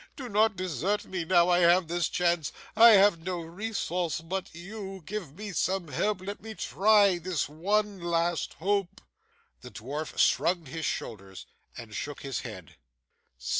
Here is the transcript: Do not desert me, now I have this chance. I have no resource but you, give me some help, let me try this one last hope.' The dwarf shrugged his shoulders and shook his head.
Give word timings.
Do 0.15 0.27
not 0.29 0.55
desert 0.55 1.05
me, 1.05 1.25
now 1.25 1.47
I 1.49 1.59
have 1.59 1.87
this 1.87 2.09
chance. 2.09 2.51
I 2.75 2.93
have 2.93 3.19
no 3.19 3.39
resource 3.41 4.19
but 4.19 4.55
you, 4.55 5.03
give 5.05 5.37
me 5.37 5.51
some 5.51 5.89
help, 5.89 6.21
let 6.21 6.41
me 6.41 6.55
try 6.55 7.19
this 7.19 7.47
one 7.47 7.99
last 8.01 8.53
hope.' 8.55 9.01
The 9.61 9.69
dwarf 9.69 10.17
shrugged 10.17 10.69
his 10.69 10.87
shoulders 10.87 11.45
and 11.77 11.93
shook 11.93 12.23
his 12.23 12.39
head. 12.39 12.77